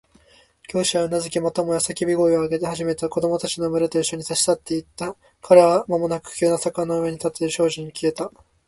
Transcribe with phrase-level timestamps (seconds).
[0.67, 5.15] 教師はうなずき、またもや叫び声を上げ始めた子供たちのむれといっしょに、立ち去っていった。
[5.43, 8.31] 彼らはまもなく急な坂になっている小路のうちに消えた。